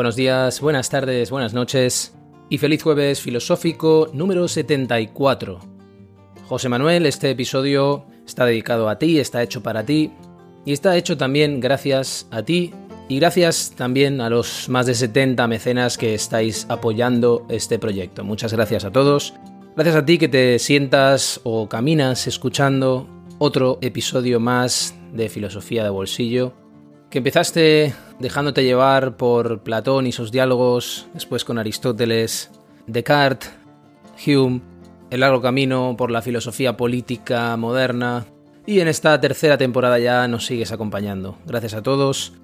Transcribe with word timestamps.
Buenos 0.00 0.16
días, 0.16 0.62
buenas 0.62 0.88
tardes, 0.88 1.30
buenas 1.30 1.52
noches 1.52 2.14
y 2.48 2.56
feliz 2.56 2.82
jueves 2.82 3.20
filosófico 3.20 4.08
número 4.14 4.48
74. 4.48 5.60
José 6.48 6.70
Manuel, 6.70 7.04
este 7.04 7.28
episodio 7.28 8.06
está 8.26 8.46
dedicado 8.46 8.88
a 8.88 8.98
ti, 8.98 9.18
está 9.18 9.42
hecho 9.42 9.62
para 9.62 9.84
ti 9.84 10.10
y 10.64 10.72
está 10.72 10.96
hecho 10.96 11.18
también 11.18 11.60
gracias 11.60 12.26
a 12.30 12.42
ti 12.42 12.72
y 13.10 13.18
gracias 13.18 13.74
también 13.76 14.22
a 14.22 14.30
los 14.30 14.70
más 14.70 14.86
de 14.86 14.94
70 14.94 15.46
mecenas 15.48 15.98
que 15.98 16.14
estáis 16.14 16.64
apoyando 16.70 17.44
este 17.50 17.78
proyecto. 17.78 18.24
Muchas 18.24 18.54
gracias 18.54 18.86
a 18.86 18.90
todos. 18.92 19.34
Gracias 19.76 19.96
a 19.96 20.06
ti 20.06 20.16
que 20.16 20.28
te 20.28 20.58
sientas 20.58 21.42
o 21.44 21.68
caminas 21.68 22.26
escuchando 22.26 23.06
otro 23.36 23.76
episodio 23.82 24.40
más 24.40 24.94
de 25.12 25.28
Filosofía 25.28 25.84
de 25.84 25.90
Bolsillo 25.90 26.54
que 27.10 27.18
empezaste 27.18 27.92
dejándote 28.20 28.62
llevar 28.62 29.16
por 29.16 29.62
Platón 29.62 30.06
y 30.06 30.12
sus 30.12 30.30
diálogos, 30.30 31.08
después 31.14 31.44
con 31.44 31.58
Aristóteles, 31.58 32.50
Descartes, 32.86 33.50
Hume, 34.26 34.60
el 35.10 35.20
largo 35.20 35.40
camino 35.40 35.96
por 35.96 36.10
la 36.10 36.22
filosofía 36.22 36.76
política 36.76 37.56
moderna, 37.56 38.26
y 38.66 38.80
en 38.80 38.88
esta 38.88 39.20
tercera 39.20 39.58
temporada 39.58 39.98
ya 39.98 40.28
nos 40.28 40.46
sigues 40.46 40.70
acompañando. 40.70 41.38
Gracias 41.46 41.74
a 41.74 41.82
todos. 41.82 42.34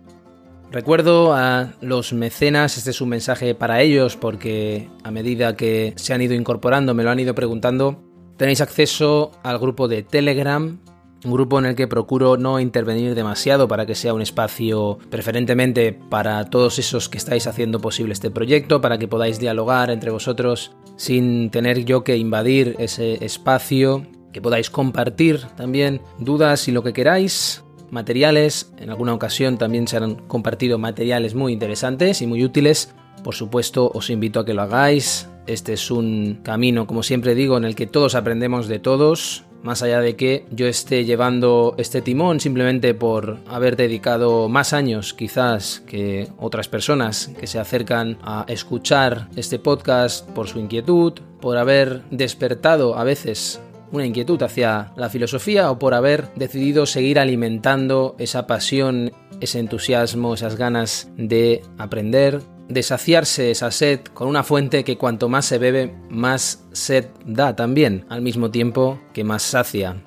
Recuerdo 0.72 1.32
a 1.32 1.74
los 1.80 2.12
mecenas, 2.12 2.76
este 2.76 2.90
es 2.90 3.00
un 3.00 3.10
mensaje 3.10 3.54
para 3.54 3.82
ellos 3.82 4.16
porque 4.16 4.88
a 5.04 5.10
medida 5.12 5.56
que 5.56 5.92
se 5.96 6.12
han 6.12 6.22
ido 6.22 6.34
incorporando, 6.34 6.94
me 6.94 7.04
lo 7.04 7.10
han 7.10 7.20
ido 7.20 7.34
preguntando, 7.34 8.02
tenéis 8.36 8.60
acceso 8.60 9.30
al 9.44 9.58
grupo 9.58 9.86
de 9.86 10.02
Telegram 10.02 10.80
un 11.26 11.32
grupo 11.32 11.58
en 11.58 11.66
el 11.66 11.74
que 11.74 11.88
procuro 11.88 12.36
no 12.36 12.60
intervenir 12.60 13.14
demasiado 13.14 13.66
para 13.66 13.84
que 13.84 13.94
sea 13.94 14.14
un 14.14 14.22
espacio 14.22 14.98
preferentemente 15.10 15.92
para 15.92 16.48
todos 16.48 16.78
esos 16.78 17.08
que 17.08 17.18
estáis 17.18 17.46
haciendo 17.46 17.80
posible 17.80 18.12
este 18.12 18.30
proyecto, 18.30 18.80
para 18.80 18.98
que 18.98 19.08
podáis 19.08 19.40
dialogar 19.40 19.90
entre 19.90 20.10
vosotros 20.10 20.72
sin 20.96 21.50
tener 21.50 21.84
yo 21.84 22.04
que 22.04 22.16
invadir 22.16 22.76
ese 22.78 23.24
espacio, 23.24 24.06
que 24.32 24.40
podáis 24.40 24.70
compartir 24.70 25.40
también 25.56 26.00
dudas 26.18 26.68
y 26.68 26.72
lo 26.72 26.82
que 26.82 26.92
queráis, 26.92 27.64
materiales, 27.90 28.72
en 28.78 28.90
alguna 28.90 29.12
ocasión 29.12 29.58
también 29.58 29.88
se 29.88 29.96
han 29.96 30.14
compartido 30.14 30.78
materiales 30.78 31.34
muy 31.34 31.52
interesantes 31.52 32.22
y 32.22 32.26
muy 32.26 32.44
útiles, 32.44 32.94
por 33.24 33.34
supuesto 33.34 33.90
os 33.92 34.10
invito 34.10 34.40
a 34.40 34.44
que 34.44 34.54
lo 34.54 34.62
hagáis, 34.62 35.28
este 35.46 35.72
es 35.72 35.90
un 35.90 36.40
camino, 36.42 36.86
como 36.86 37.02
siempre 37.02 37.34
digo, 37.34 37.56
en 37.56 37.64
el 37.64 37.74
que 37.74 37.86
todos 37.86 38.14
aprendemos 38.14 38.68
de 38.68 38.78
todos, 38.78 39.45
más 39.62 39.82
allá 39.82 40.00
de 40.00 40.16
que 40.16 40.46
yo 40.50 40.66
esté 40.66 41.04
llevando 41.04 41.74
este 41.78 42.02
timón 42.02 42.40
simplemente 42.40 42.94
por 42.94 43.38
haber 43.48 43.76
dedicado 43.76 44.48
más 44.48 44.72
años 44.72 45.14
quizás 45.14 45.82
que 45.86 46.28
otras 46.38 46.68
personas 46.68 47.30
que 47.38 47.46
se 47.46 47.58
acercan 47.58 48.18
a 48.22 48.44
escuchar 48.48 49.28
este 49.36 49.58
podcast 49.58 50.28
por 50.30 50.48
su 50.48 50.58
inquietud, 50.58 51.14
por 51.40 51.58
haber 51.58 52.02
despertado 52.10 52.96
a 52.96 53.04
veces 53.04 53.60
una 53.92 54.06
inquietud 54.06 54.42
hacia 54.42 54.92
la 54.96 55.08
filosofía 55.08 55.70
o 55.70 55.78
por 55.78 55.94
haber 55.94 56.28
decidido 56.34 56.86
seguir 56.86 57.18
alimentando 57.18 58.16
esa 58.18 58.46
pasión, 58.46 59.12
ese 59.40 59.58
entusiasmo, 59.58 60.34
esas 60.34 60.56
ganas 60.56 61.08
de 61.16 61.62
aprender, 61.78 62.40
de 62.68 62.82
saciarse 62.82 63.50
esa 63.50 63.70
sed 63.70 64.00
con 64.14 64.28
una 64.28 64.42
fuente 64.42 64.84
que 64.84 64.96
cuanto 64.96 65.28
más 65.28 65.46
se 65.46 65.58
bebe, 65.58 65.94
más 66.10 66.64
sed 66.72 67.06
da 67.24 67.54
también, 67.56 68.04
al 68.08 68.22
mismo 68.22 68.50
tiempo 68.50 69.00
que 69.12 69.24
más 69.24 69.42
sacia. 69.42 70.02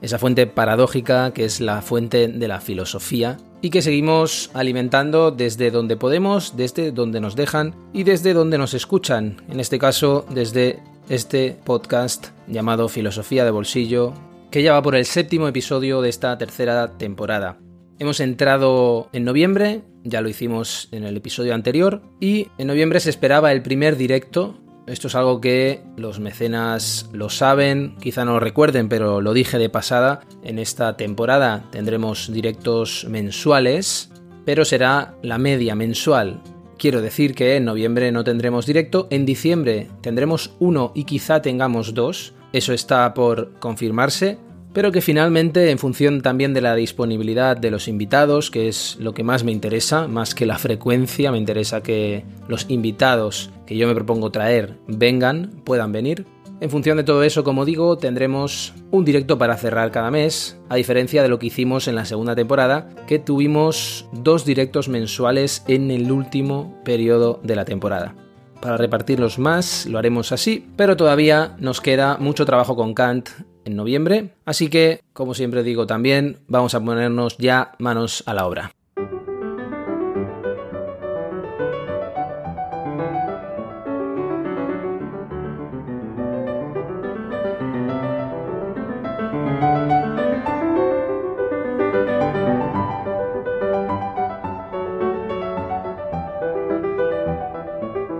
Esa 0.00 0.18
fuente 0.18 0.46
paradójica 0.46 1.32
que 1.32 1.44
es 1.44 1.60
la 1.60 1.82
fuente 1.82 2.28
de 2.28 2.48
la 2.48 2.60
filosofía 2.60 3.36
y 3.60 3.70
que 3.70 3.82
seguimos 3.82 4.50
alimentando 4.54 5.30
desde 5.30 5.70
donde 5.70 5.96
podemos, 5.96 6.56
desde 6.56 6.90
donde 6.90 7.20
nos 7.20 7.36
dejan 7.36 7.74
y 7.92 8.04
desde 8.04 8.32
donde 8.32 8.58
nos 8.58 8.74
escuchan, 8.74 9.42
en 9.50 9.60
este 9.60 9.78
caso 9.78 10.24
desde 10.30 10.82
este 11.08 11.56
podcast 11.64 12.28
llamado 12.46 12.88
Filosofía 12.88 13.44
de 13.44 13.50
Bolsillo, 13.50 14.14
que 14.50 14.62
ya 14.62 14.72
va 14.72 14.82
por 14.82 14.96
el 14.96 15.04
séptimo 15.04 15.48
episodio 15.48 16.00
de 16.00 16.08
esta 16.08 16.36
tercera 16.38 16.96
temporada. 16.96 17.58
Hemos 18.00 18.20
entrado 18.20 19.10
en 19.12 19.24
noviembre, 19.24 19.82
ya 20.04 20.22
lo 20.22 20.30
hicimos 20.30 20.88
en 20.90 21.04
el 21.04 21.18
episodio 21.18 21.54
anterior, 21.54 22.00
y 22.18 22.48
en 22.56 22.68
noviembre 22.68 22.98
se 22.98 23.10
esperaba 23.10 23.52
el 23.52 23.60
primer 23.60 23.98
directo. 23.98 24.56
Esto 24.86 25.08
es 25.08 25.14
algo 25.14 25.42
que 25.42 25.82
los 25.98 26.18
mecenas 26.18 27.10
lo 27.12 27.28
saben, 27.28 27.96
quizá 28.00 28.24
no 28.24 28.32
lo 28.32 28.40
recuerden, 28.40 28.88
pero 28.88 29.20
lo 29.20 29.34
dije 29.34 29.58
de 29.58 29.68
pasada. 29.68 30.20
En 30.42 30.58
esta 30.58 30.96
temporada 30.96 31.68
tendremos 31.72 32.32
directos 32.32 33.06
mensuales, 33.06 34.10
pero 34.46 34.64
será 34.64 35.14
la 35.22 35.36
media 35.36 35.74
mensual. 35.74 36.40
Quiero 36.78 37.02
decir 37.02 37.34
que 37.34 37.56
en 37.56 37.66
noviembre 37.66 38.12
no 38.12 38.24
tendremos 38.24 38.64
directo, 38.64 39.08
en 39.10 39.26
diciembre 39.26 39.88
tendremos 40.00 40.56
uno 40.58 40.92
y 40.94 41.04
quizá 41.04 41.42
tengamos 41.42 41.92
dos. 41.92 42.32
Eso 42.54 42.72
está 42.72 43.12
por 43.12 43.52
confirmarse, 43.58 44.38
pero 44.72 44.92
que 44.92 45.00
finalmente, 45.00 45.70
en 45.70 45.78
función 45.78 46.20
también 46.22 46.54
de 46.54 46.60
la 46.60 46.74
disponibilidad 46.74 47.56
de 47.56 47.70
los 47.70 47.88
invitados, 47.88 48.50
que 48.50 48.68
es 48.68 48.96
lo 49.00 49.14
que 49.14 49.24
más 49.24 49.44
me 49.44 49.52
interesa, 49.52 50.06
más 50.06 50.34
que 50.34 50.46
la 50.46 50.58
frecuencia, 50.58 51.32
me 51.32 51.38
interesa 51.38 51.82
que 51.82 52.24
los 52.48 52.66
invitados 52.68 53.50
que 53.66 53.76
yo 53.76 53.88
me 53.88 53.94
propongo 53.94 54.30
traer 54.30 54.78
vengan, 54.86 55.62
puedan 55.64 55.92
venir. 55.92 56.26
En 56.60 56.68
función 56.68 56.98
de 56.98 57.04
todo 57.04 57.22
eso, 57.22 57.42
como 57.42 57.64
digo, 57.64 57.96
tendremos 57.96 58.74
un 58.90 59.04
directo 59.04 59.38
para 59.38 59.56
cerrar 59.56 59.90
cada 59.90 60.10
mes, 60.10 60.58
a 60.68 60.76
diferencia 60.76 61.22
de 61.22 61.30
lo 61.30 61.38
que 61.38 61.46
hicimos 61.46 61.88
en 61.88 61.94
la 61.94 62.04
segunda 62.04 62.36
temporada, 62.36 62.90
que 63.06 63.18
tuvimos 63.18 64.06
dos 64.12 64.44
directos 64.44 64.88
mensuales 64.88 65.64
en 65.68 65.90
el 65.90 66.12
último 66.12 66.78
periodo 66.84 67.40
de 67.42 67.56
la 67.56 67.64
temporada. 67.64 68.14
Para 68.60 68.76
repartirlos 68.76 69.38
más 69.38 69.86
lo 69.86 69.98
haremos 69.98 70.32
así, 70.32 70.66
pero 70.76 70.98
todavía 70.98 71.56
nos 71.58 71.80
queda 71.80 72.18
mucho 72.18 72.44
trabajo 72.44 72.76
con 72.76 72.92
Kant 72.92 73.30
en 73.64 73.76
noviembre, 73.76 74.30
así 74.44 74.68
que, 74.68 75.00
como 75.12 75.34
siempre 75.34 75.62
digo 75.62 75.86
también, 75.86 76.38
vamos 76.48 76.74
a 76.74 76.80
ponernos 76.80 77.36
ya 77.38 77.72
manos 77.78 78.22
a 78.26 78.34
la 78.34 78.46
obra. 78.46 78.72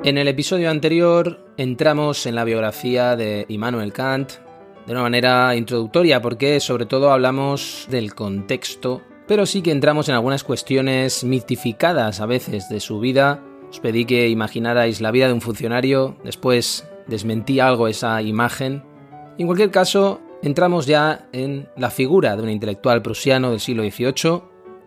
En 0.02 0.18
el 0.18 0.26
episodio 0.26 0.70
anterior 0.70 1.38
entramos 1.56 2.26
en 2.26 2.34
la 2.34 2.42
biografía 2.42 3.14
de 3.14 3.44
Immanuel 3.48 3.92
Kant 3.92 4.32
de 4.90 4.94
una 4.94 5.02
manera 5.02 5.54
introductoria 5.54 6.20
porque 6.20 6.58
sobre 6.58 6.84
todo 6.84 7.12
hablamos 7.12 7.86
del 7.90 8.12
contexto, 8.12 9.02
pero 9.28 9.46
sí 9.46 9.62
que 9.62 9.70
entramos 9.70 10.08
en 10.08 10.16
algunas 10.16 10.42
cuestiones 10.42 11.22
mitificadas 11.22 12.20
a 12.20 12.26
veces 12.26 12.68
de 12.68 12.80
su 12.80 12.98
vida. 12.98 13.40
Os 13.70 13.78
pedí 13.78 14.04
que 14.04 14.28
imaginarais 14.28 15.00
la 15.00 15.12
vida 15.12 15.28
de 15.28 15.32
un 15.32 15.42
funcionario, 15.42 16.16
después 16.24 16.90
desmentí 17.06 17.60
algo 17.60 17.86
esa 17.86 18.20
imagen. 18.20 18.82
en 19.38 19.46
cualquier 19.46 19.70
caso, 19.70 20.20
entramos 20.42 20.86
ya 20.86 21.28
en 21.30 21.68
la 21.76 21.90
figura 21.90 22.34
de 22.34 22.42
un 22.42 22.50
intelectual 22.50 23.00
prusiano 23.00 23.50
del 23.50 23.60
siglo 23.60 23.84
XVIII, 23.84 24.42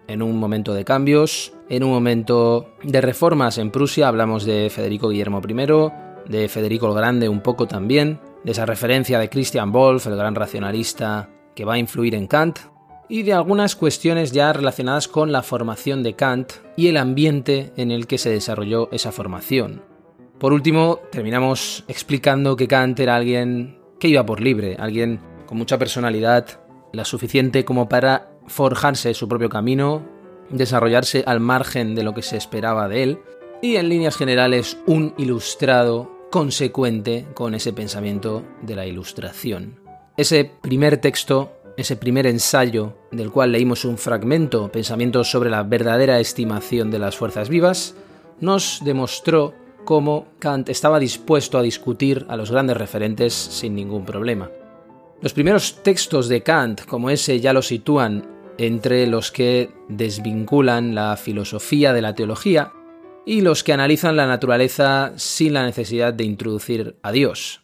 en 0.10 0.22
un 0.22 0.38
momento 0.38 0.74
de 0.74 0.84
cambios, 0.84 1.54
en 1.70 1.82
un 1.82 1.92
momento 1.92 2.74
de 2.84 3.00
reformas 3.00 3.58
en 3.58 3.72
Prusia, 3.72 4.10
hablamos 4.10 4.44
de 4.44 4.70
Federico 4.70 5.08
Guillermo 5.08 5.42
I, 5.48 6.30
de 6.30 6.50
Federico 6.50 6.88
el 6.88 6.94
Grande 6.94 7.30
un 7.30 7.40
poco 7.40 7.68
también, 7.68 8.20
de 8.44 8.52
esa 8.52 8.66
referencia 8.66 9.20
de 9.20 9.30
Christian 9.30 9.72
Wolff, 9.72 10.08
el 10.08 10.16
gran 10.16 10.36
racionalista 10.36 11.30
que 11.56 11.66
va 11.66 11.74
a 11.74 11.78
influir 11.80 12.16
en 12.16 12.28
Kant. 12.28 12.60
y 13.10 13.24
de 13.24 13.34
algunas 13.34 13.76
cuestiones 13.76 14.32
ya 14.32 14.54
relacionadas 14.54 15.08
con 15.08 15.32
la 15.32 15.44
formación 15.44 16.04
de 16.04 16.16
Kant 16.16 16.54
y 16.78 16.88
el 16.88 16.98
ambiente 16.98 17.74
en 17.76 17.92
el 17.92 18.08
que 18.08 18.18
se 18.18 18.30
desarrolló 18.30 18.90
esa 18.92 19.12
formación. 19.12 19.84
Por 20.40 20.54
último, 20.54 21.00
terminamos 21.12 21.84
explicando 21.88 22.56
que 22.56 22.68
Kant 22.68 23.00
era 23.00 23.16
alguien 23.16 23.80
que 24.00 24.08
iba 24.08 24.26
por 24.26 24.42
libre, 24.42 24.78
alguien 24.80 25.20
con 25.46 25.58
mucha 25.58 25.78
personalidad, 25.78 26.62
la 26.92 27.06
suficiente 27.06 27.66
como 27.66 27.88
para 27.88 28.32
forjarse 28.48 29.14
su 29.14 29.28
propio 29.28 29.50
camino, 29.50 30.02
desarrollarse 30.50 31.24
al 31.28 31.40
margen 31.40 31.96
de 31.96 32.04
lo 32.04 32.14
que 32.14 32.22
se 32.22 32.38
esperaba 32.38 32.88
de 32.88 33.04
él, 33.04 33.20
y 33.62 33.76
en 33.76 33.90
líneas 33.90 34.18
generales 34.18 34.78
un 34.88 35.14
ilustrado 35.18 36.13
consecuente 36.34 37.28
con 37.36 37.54
ese 37.54 37.74
pensamiento 37.74 38.44
de 38.64 38.76
la 38.76 38.88
ilustración. 38.88 39.80
Ese 40.18 40.50
primer 40.64 40.98
texto 40.98 41.52
ese 41.78 41.96
primer 41.96 42.26
ensayo 42.26 42.98
del 43.12 43.30
cual 43.30 43.52
leímos 43.52 43.86
un 43.86 44.00
fragmento, 44.00 44.72
Pensamientos 44.72 45.30
sobre 45.30 45.52
la 45.52 45.62
verdadera 45.62 46.20
estimación 46.20 46.90
de 46.90 46.98
las 46.98 47.18
fuerzas 47.18 47.50
vivas, 47.50 47.94
nos 48.40 48.82
demostró 48.84 49.54
cómo 49.86 50.26
Kant 50.40 50.70
estaba 50.70 50.98
dispuesto 50.98 51.60
a 51.60 51.62
discutir 51.62 52.26
a 52.30 52.36
los 52.36 52.50
grandes 52.50 52.78
referentes 52.78 53.36
sin 53.36 53.76
ningún 53.76 54.04
problema. 54.04 54.50
Los 55.22 55.34
primeros 55.34 55.84
textos 55.84 56.30
de 56.30 56.42
Kant, 56.42 56.86
como 56.86 57.12
ese, 57.12 57.42
ya 57.42 57.54
lo 57.54 57.62
sitúan 57.62 58.26
entre 58.58 59.06
los 59.06 59.32
que 59.32 59.70
desvinculan 59.88 60.96
la 60.96 61.16
filosofía 61.16 61.94
de 61.94 62.02
la 62.02 62.16
teología 62.16 62.74
y 63.26 63.42
los 63.42 63.64
que 63.64 63.74
analizan 63.74 64.16
la 64.16 64.28
naturaleza 64.28 65.14
sin 65.16 65.54
la 65.54 65.66
necesidad 65.66 66.14
de 66.14 66.24
introducir 66.24 66.98
a 67.04 67.12
Dios, 67.12 67.64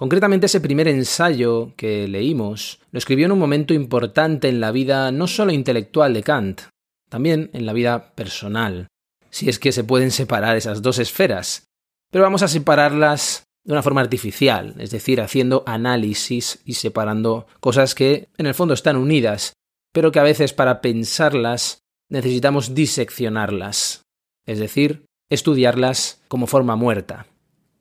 Concretamente 0.00 0.46
ese 0.46 0.62
primer 0.62 0.88
ensayo 0.88 1.74
que 1.76 2.08
leímos 2.08 2.80
lo 2.90 2.96
escribió 2.96 3.26
en 3.26 3.32
un 3.32 3.38
momento 3.38 3.74
importante 3.74 4.48
en 4.48 4.58
la 4.58 4.72
vida 4.72 5.12
no 5.12 5.26
solo 5.26 5.52
intelectual 5.52 6.14
de 6.14 6.22
Kant, 6.22 6.62
también 7.10 7.50
en 7.52 7.66
la 7.66 7.74
vida 7.74 8.14
personal, 8.14 8.86
si 9.28 9.50
es 9.50 9.58
que 9.58 9.72
se 9.72 9.84
pueden 9.84 10.10
separar 10.10 10.56
esas 10.56 10.80
dos 10.80 10.98
esferas. 10.98 11.66
Pero 12.10 12.24
vamos 12.24 12.42
a 12.42 12.48
separarlas 12.48 13.44
de 13.62 13.74
una 13.74 13.82
forma 13.82 14.00
artificial, 14.00 14.74
es 14.78 14.90
decir, 14.90 15.20
haciendo 15.20 15.64
análisis 15.66 16.62
y 16.64 16.72
separando 16.72 17.46
cosas 17.60 17.94
que 17.94 18.30
en 18.38 18.46
el 18.46 18.54
fondo 18.54 18.72
están 18.72 18.96
unidas, 18.96 19.52
pero 19.92 20.12
que 20.12 20.18
a 20.18 20.22
veces 20.22 20.54
para 20.54 20.80
pensarlas 20.80 21.82
necesitamos 22.08 22.74
diseccionarlas, 22.74 24.06
es 24.50 24.58
decir, 24.58 25.06
estudiarlas 25.28 26.24
como 26.26 26.48
forma 26.48 26.74
muerta. 26.74 27.28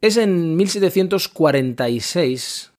Es 0.01 0.17
en 0.17 0.55
1746 0.55 2.73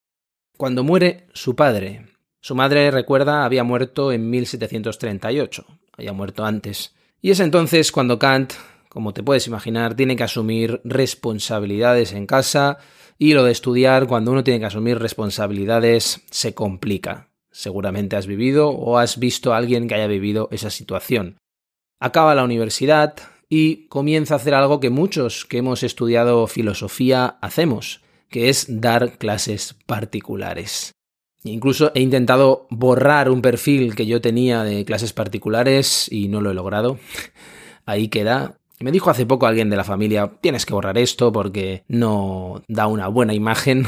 cuando 0.57 0.85
muere 0.85 1.27
su 1.33 1.57
padre. 1.57 2.05
Su 2.39 2.55
madre, 2.55 2.89
recuerda, 2.89 3.43
había 3.43 3.65
muerto 3.65 4.13
en 4.13 4.29
1738, 4.29 5.65
había 5.97 6.13
muerto 6.13 6.45
antes. 6.45 6.95
Y 7.21 7.31
es 7.31 7.41
entonces 7.41 7.91
cuando 7.91 8.17
Kant, 8.17 8.53
como 8.87 9.13
te 9.13 9.23
puedes 9.23 9.45
imaginar, 9.47 9.95
tiene 9.95 10.15
que 10.15 10.23
asumir 10.23 10.79
responsabilidades 10.85 12.13
en 12.13 12.27
casa 12.27 12.77
y 13.17 13.33
lo 13.33 13.43
de 13.43 13.51
estudiar, 13.51 14.07
cuando 14.07 14.31
uno 14.31 14.45
tiene 14.45 14.61
que 14.61 14.67
asumir 14.67 14.99
responsabilidades, 14.99 16.21
se 16.31 16.53
complica. 16.53 17.27
Seguramente 17.51 18.15
has 18.15 18.25
vivido 18.25 18.69
o 18.69 18.97
has 18.97 19.19
visto 19.19 19.53
a 19.53 19.57
alguien 19.57 19.89
que 19.89 19.95
haya 19.95 20.07
vivido 20.07 20.47
esa 20.51 20.69
situación. 20.69 21.39
Acaba 21.99 22.35
la 22.35 22.45
universidad, 22.45 23.15
y 23.53 23.87
comienza 23.87 24.33
a 24.33 24.37
hacer 24.37 24.53
algo 24.53 24.79
que 24.79 24.89
muchos 24.89 25.45
que 25.45 25.57
hemos 25.57 25.83
estudiado 25.83 26.47
filosofía 26.47 27.37
hacemos, 27.41 27.99
que 28.29 28.47
es 28.47 28.65
dar 28.79 29.17
clases 29.17 29.75
particulares. 29.85 30.93
Incluso 31.43 31.91
he 31.93 31.99
intentado 31.99 32.65
borrar 32.69 33.29
un 33.29 33.41
perfil 33.41 33.93
que 33.93 34.05
yo 34.05 34.21
tenía 34.21 34.63
de 34.63 34.85
clases 34.85 35.11
particulares 35.11 36.07
y 36.09 36.29
no 36.29 36.39
lo 36.39 36.51
he 36.51 36.53
logrado. 36.53 36.97
Ahí 37.85 38.07
queda. 38.07 38.57
Me 38.79 38.93
dijo 38.93 39.09
hace 39.09 39.25
poco 39.25 39.47
alguien 39.47 39.69
de 39.69 39.75
la 39.75 39.83
familia, 39.83 40.31
tienes 40.39 40.65
que 40.65 40.73
borrar 40.73 40.97
esto 40.97 41.33
porque 41.33 41.83
no 41.89 42.63
da 42.69 42.87
una 42.87 43.09
buena 43.09 43.33
imagen. 43.33 43.85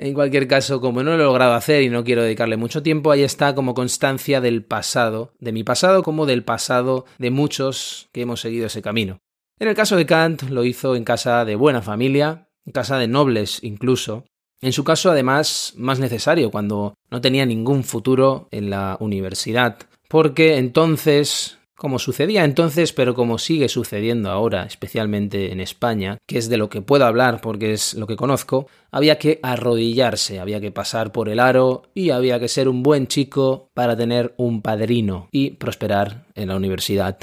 En 0.00 0.14
cualquier 0.14 0.46
caso, 0.46 0.80
como 0.80 1.02
no 1.02 1.16
lo 1.16 1.22
he 1.22 1.26
logrado 1.26 1.54
hacer 1.54 1.82
y 1.82 1.90
no 1.90 2.04
quiero 2.04 2.22
dedicarle 2.22 2.56
mucho 2.56 2.84
tiempo, 2.84 3.10
ahí 3.10 3.24
está 3.24 3.56
como 3.56 3.74
constancia 3.74 4.40
del 4.40 4.64
pasado, 4.64 5.34
de 5.40 5.50
mi 5.50 5.64
pasado 5.64 6.04
como 6.04 6.24
del 6.24 6.44
pasado 6.44 7.04
de 7.18 7.32
muchos 7.32 8.08
que 8.12 8.20
hemos 8.20 8.40
seguido 8.40 8.66
ese 8.66 8.80
camino. 8.80 9.18
En 9.58 9.66
el 9.66 9.74
caso 9.74 9.96
de 9.96 10.06
Kant 10.06 10.44
lo 10.50 10.64
hizo 10.64 10.94
en 10.94 11.02
casa 11.02 11.44
de 11.44 11.56
buena 11.56 11.82
familia, 11.82 12.48
en 12.64 12.72
casa 12.72 12.96
de 12.96 13.08
nobles 13.08 13.58
incluso, 13.64 14.24
en 14.60 14.72
su 14.72 14.84
caso 14.84 15.10
además 15.10 15.74
más 15.76 15.98
necesario 15.98 16.52
cuando 16.52 16.94
no 17.10 17.20
tenía 17.20 17.44
ningún 17.44 17.82
futuro 17.82 18.46
en 18.52 18.70
la 18.70 18.96
universidad, 19.00 19.78
porque 20.08 20.58
entonces 20.58 21.57
como 21.78 22.00
sucedía 22.00 22.44
entonces, 22.44 22.92
pero 22.92 23.14
como 23.14 23.38
sigue 23.38 23.68
sucediendo 23.68 24.30
ahora, 24.30 24.64
especialmente 24.64 25.52
en 25.52 25.60
España, 25.60 26.18
que 26.26 26.36
es 26.36 26.48
de 26.48 26.56
lo 26.56 26.68
que 26.68 26.82
puedo 26.82 27.06
hablar 27.06 27.40
porque 27.40 27.72
es 27.72 27.94
lo 27.94 28.08
que 28.08 28.16
conozco, 28.16 28.66
había 28.90 29.18
que 29.18 29.38
arrodillarse, 29.44 30.40
había 30.40 30.60
que 30.60 30.72
pasar 30.72 31.12
por 31.12 31.28
el 31.28 31.38
aro 31.38 31.84
y 31.94 32.10
había 32.10 32.40
que 32.40 32.48
ser 32.48 32.68
un 32.68 32.82
buen 32.82 33.06
chico 33.06 33.68
para 33.74 33.96
tener 33.96 34.34
un 34.38 34.60
padrino 34.60 35.28
y 35.30 35.50
prosperar 35.50 36.26
en 36.34 36.48
la 36.48 36.56
universidad. 36.56 37.18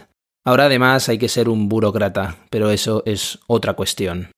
Ahora 0.45 0.65
además 0.65 1.09
hay 1.09 1.17
que 1.17 1.27
ser 1.27 1.49
un 1.49 1.67
burócrata, 1.67 2.37
pero 2.49 2.69
eso 2.69 3.03
es 3.05 3.39
otra 3.47 3.73
cuestión. 3.73 4.29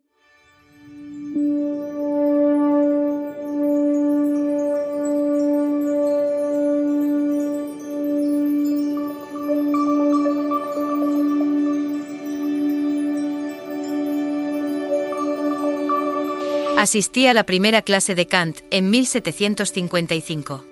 Asistí 16.78 17.26
a 17.26 17.34
la 17.34 17.44
primera 17.44 17.82
clase 17.82 18.14
de 18.14 18.28
Kant 18.28 18.60
en 18.70 18.92
1755. 18.92 20.64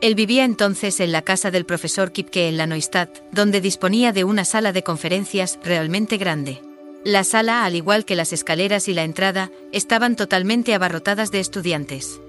Él 0.00 0.16
vivía 0.16 0.44
entonces 0.44 0.98
en 0.98 1.12
la 1.12 1.22
casa 1.22 1.52
del 1.52 1.64
profesor 1.64 2.10
Kipke 2.10 2.48
en 2.48 2.56
la 2.56 2.66
Neustadt, 2.66 3.20
donde 3.30 3.60
disponía 3.60 4.10
de 4.10 4.24
una 4.24 4.44
sala 4.44 4.72
de 4.72 4.82
conferencias 4.82 5.60
realmente 5.62 6.16
grande. 6.16 6.60
La 7.04 7.22
sala, 7.22 7.64
al 7.64 7.76
igual 7.76 8.04
que 8.04 8.16
las 8.16 8.32
escaleras 8.32 8.88
y 8.88 8.94
la 8.94 9.04
entrada, 9.04 9.52
estaban 9.70 10.16
totalmente 10.16 10.74
abarrotadas 10.74 11.30
de 11.30 11.38
estudiantes. 11.38 12.20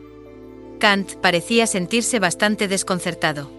Kant 0.78 1.14
parecía 1.16 1.66
sentirse 1.66 2.20
bastante 2.20 2.68
desconcertado. 2.68 3.50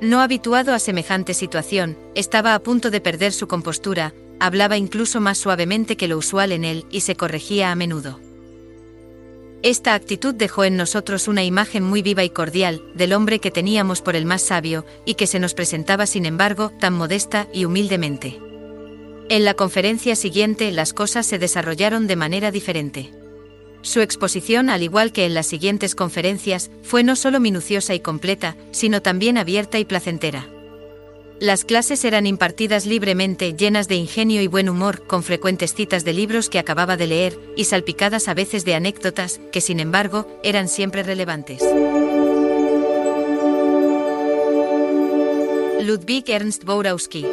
No 0.00 0.22
habituado 0.22 0.72
a 0.72 0.78
semejante 0.78 1.34
situación, 1.34 1.98
estaba 2.14 2.54
a 2.54 2.58
punto 2.60 2.90
de 2.90 3.02
perder 3.02 3.34
su 3.34 3.48
compostura, 3.48 4.14
hablaba 4.40 4.78
incluso 4.78 5.20
más 5.20 5.36
suavemente 5.36 5.98
que 5.98 6.08
lo 6.08 6.16
usual 6.16 6.52
en 6.52 6.64
él 6.64 6.86
y 6.90 7.02
se 7.02 7.16
corregía 7.16 7.70
a 7.70 7.74
menudo. 7.74 8.18
Esta 9.62 9.94
actitud 9.94 10.34
dejó 10.34 10.62
en 10.62 10.76
nosotros 10.76 11.26
una 11.26 11.42
imagen 11.42 11.82
muy 11.82 12.00
viva 12.00 12.22
y 12.22 12.30
cordial 12.30 12.80
del 12.94 13.12
hombre 13.12 13.40
que 13.40 13.50
teníamos 13.50 14.02
por 14.02 14.14
el 14.14 14.24
más 14.24 14.42
sabio 14.42 14.86
y 15.04 15.14
que 15.14 15.26
se 15.26 15.40
nos 15.40 15.54
presentaba 15.54 16.06
sin 16.06 16.26
embargo 16.26 16.70
tan 16.78 16.94
modesta 16.94 17.48
y 17.52 17.64
humildemente. 17.64 18.38
En 19.28 19.44
la 19.44 19.54
conferencia 19.54 20.14
siguiente 20.14 20.70
las 20.70 20.92
cosas 20.92 21.26
se 21.26 21.40
desarrollaron 21.40 22.06
de 22.06 22.16
manera 22.16 22.52
diferente. 22.52 23.10
Su 23.82 24.00
exposición, 24.00 24.70
al 24.70 24.82
igual 24.82 25.12
que 25.12 25.26
en 25.26 25.34
las 25.34 25.46
siguientes 25.46 25.96
conferencias, 25.96 26.70
fue 26.82 27.02
no 27.02 27.16
solo 27.16 27.40
minuciosa 27.40 27.94
y 27.94 28.00
completa, 28.00 28.56
sino 28.70 29.02
también 29.02 29.38
abierta 29.38 29.78
y 29.78 29.84
placentera. 29.84 30.48
Las 31.40 31.64
clases 31.64 32.04
eran 32.04 32.26
impartidas 32.26 32.84
libremente, 32.84 33.54
llenas 33.54 33.86
de 33.86 33.94
ingenio 33.94 34.42
y 34.42 34.48
buen 34.48 34.68
humor, 34.68 35.06
con 35.06 35.22
frecuentes 35.22 35.72
citas 35.72 36.04
de 36.04 36.12
libros 36.12 36.48
que 36.48 36.58
acababa 36.58 36.96
de 36.96 37.06
leer, 37.06 37.38
y 37.56 37.64
salpicadas 37.64 38.26
a 38.26 38.34
veces 38.34 38.64
de 38.64 38.74
anécdotas, 38.74 39.40
que 39.52 39.60
sin 39.60 39.78
embargo, 39.78 40.26
eran 40.42 40.68
siempre 40.68 41.04
relevantes. 41.04 41.62
Ludwig 45.80 46.28
Ernst 46.28 46.64
Borowski 46.64 47.24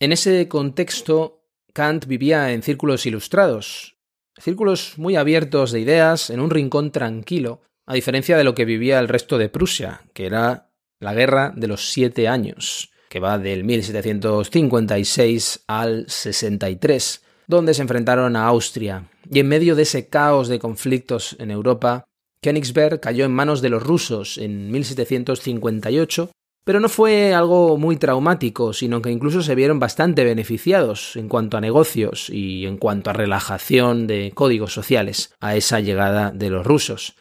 En 0.00 0.12
ese 0.12 0.46
contexto, 0.46 1.42
Kant 1.72 2.06
vivía 2.06 2.52
en 2.52 2.62
círculos 2.62 3.04
ilustrados, 3.04 3.96
círculos 4.36 4.96
muy 4.96 5.16
abiertos 5.16 5.72
de 5.72 5.80
ideas, 5.80 6.30
en 6.30 6.38
un 6.38 6.50
rincón 6.50 6.92
tranquilo, 6.92 7.62
a 7.84 7.94
diferencia 7.94 8.36
de 8.36 8.44
lo 8.44 8.54
que 8.54 8.64
vivía 8.64 9.00
el 9.00 9.08
resto 9.08 9.38
de 9.38 9.48
Prusia, 9.48 10.02
que 10.12 10.26
era 10.26 10.70
la 11.00 11.14
Guerra 11.14 11.52
de 11.56 11.66
los 11.66 11.90
Siete 11.90 12.28
Años, 12.28 12.92
que 13.08 13.18
va 13.18 13.38
del 13.38 13.64
1756 13.64 15.64
al 15.66 16.08
63, 16.08 17.24
donde 17.48 17.74
se 17.74 17.82
enfrentaron 17.82 18.36
a 18.36 18.46
Austria. 18.46 19.10
Y 19.28 19.40
en 19.40 19.48
medio 19.48 19.74
de 19.74 19.82
ese 19.82 20.08
caos 20.08 20.46
de 20.46 20.60
conflictos 20.60 21.34
en 21.40 21.50
Europa, 21.50 22.04
Königsberg 22.40 23.00
cayó 23.00 23.24
en 23.24 23.32
manos 23.32 23.62
de 23.62 23.70
los 23.70 23.82
rusos 23.82 24.38
en 24.38 24.70
1758 24.70 26.30
Pero 26.68 26.80
no 26.80 26.88
fue 26.90 27.32
algo 27.32 27.78
muy 27.78 27.96
traumático, 27.96 28.74
sino 28.74 29.00
que 29.00 29.10
incluso 29.10 29.40
se 29.40 29.54
vieron 29.54 29.80
bastante 29.80 30.22
beneficiados 30.22 31.16
en 31.16 31.26
cuanto 31.26 31.56
a 31.56 31.62
negocios 31.62 32.28
y 32.28 32.66
en 32.66 32.76
cuanto 32.76 33.08
a 33.08 33.14
relajación 33.14 34.06
de 34.06 34.32
códigos 34.34 34.74
sociales 34.74 35.32
a 35.40 35.56
esa 35.56 35.80
llegada 35.80 36.30
de 36.30 36.50
los 36.50 36.66
rusos. 36.66 37.16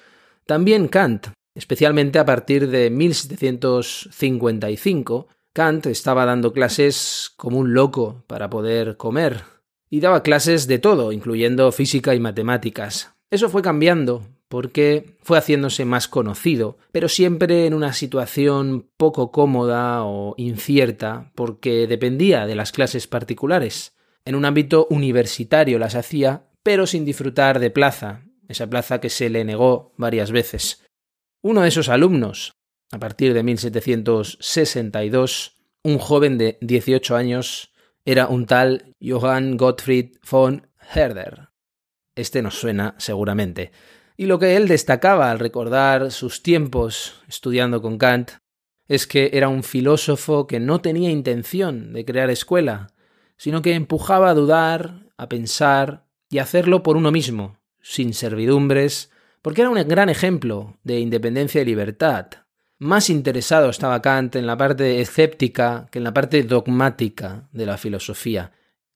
También 0.45 0.89
Kant, 0.89 1.27
especialmente 1.55 2.19
a 2.19 2.25
partir 2.25 2.69
de 2.69 2.89
1755, 2.89 5.29
Kant 5.53 5.85
estaba 5.85 6.25
dando 6.25 6.51
clases 6.51 7.31
como 7.37 7.57
un 7.57 7.73
loco 7.73 8.25
para 8.27 8.49
poder 8.49 8.97
comer, 8.97 9.43
y 9.89 10.01
daba 10.01 10.23
clases 10.23 10.67
de 10.67 10.79
todo, 10.79 11.13
incluyendo 11.13 11.71
física 11.71 12.13
y 12.13 12.19
matemáticas. 12.19 13.13
Eso 13.31 13.47
fue 13.47 13.61
cambiando 13.61 14.27
porque 14.49 15.17
fue 15.21 15.37
haciéndose 15.37 15.85
más 15.85 16.07
conocido, 16.07 16.77
pero 16.91 17.07
siempre 17.09 17.65
en 17.65 17.73
una 17.73 17.91
situación 17.93 18.89
poco 18.97 19.31
cómoda 19.31 20.03
o 20.03 20.35
incierta, 20.37 21.31
porque 21.35 21.87
dependía 21.87 22.45
de 22.45 22.55
las 22.55 22.71
clases 22.71 23.07
particulares. 23.07 23.95
En 24.25 24.35
un 24.35 24.45
ámbito 24.45 24.87
universitario 24.89 25.79
las 25.79 25.95
hacía, 25.95 26.47
pero 26.63 26.87
sin 26.87 27.05
disfrutar 27.05 27.59
de 27.59 27.71
plaza, 27.71 28.25
esa 28.47 28.69
plaza 28.69 28.99
que 28.99 29.09
se 29.09 29.29
le 29.29 29.43
negó 29.43 29.93
varias 29.97 30.31
veces. 30.31 30.85
Uno 31.41 31.61
de 31.61 31.69
esos 31.69 31.89
alumnos, 31.89 32.53
a 32.91 32.99
partir 32.99 33.33
de 33.33 33.41
1762, 33.43 35.57
un 35.83 35.97
joven 35.97 36.37
de 36.37 36.57
18 36.61 37.15
años, 37.15 37.73
era 38.05 38.27
un 38.27 38.45
tal 38.45 38.93
Johann 39.01 39.57
Gottfried 39.57 40.17
von 40.29 40.67
Herder. 40.93 41.47
Este 42.15 42.41
nos 42.41 42.59
suena 42.59 42.95
seguramente. 42.97 43.71
Y 44.19 44.25
lo 44.25 44.39
que 44.39 44.55
él 44.55 44.67
destacaba 44.67 45.29
al 45.29 45.37
recordar 45.37 46.11
sus 46.11 46.41
tiempos 46.41 47.21
estudiando 47.27 47.83
con 47.83 47.99
Kant 47.99 48.31
es 48.87 49.05
que 49.05 49.29
era 49.33 49.47
un 49.47 49.61
filósofo 49.61 50.47
que 50.47 50.59
no 50.59 50.81
tenía 50.81 51.11
intención 51.11 51.93
de 51.93 52.03
crear 52.03 52.31
escuela, 52.31 52.87
sino 53.37 53.61
que 53.61 53.75
empujaba 53.75 54.31
a 54.31 54.33
dudar, 54.33 55.11
a 55.17 55.29
pensar 55.29 56.07
y 56.31 56.39
a 56.39 56.43
hacerlo 56.43 56.81
por 56.81 56.97
uno 56.97 57.11
mismo, 57.11 57.59
sin 57.79 58.15
servidumbres, 58.15 59.11
porque 59.43 59.61
era 59.61 59.69
un 59.69 59.87
gran 59.87 60.09
ejemplo 60.09 60.77
de 60.83 60.99
independencia 60.99 61.61
y 61.61 61.65
libertad. 61.65 62.25
Más 62.79 63.11
interesado 63.11 63.69
estaba 63.69 64.01
Kant 64.01 64.35
en 64.35 64.47
la 64.47 64.57
parte 64.57 64.99
escéptica 64.99 65.87
que 65.91 65.99
en 65.99 66.03
la 66.03 66.13
parte 66.13 66.41
dogmática 66.41 67.47
de 67.51 67.67
la 67.67 67.77
filosofía. 67.77 68.51